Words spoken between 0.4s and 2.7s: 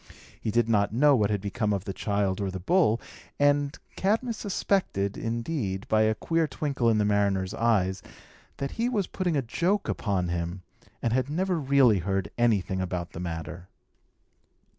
He did not know what had become of the child or the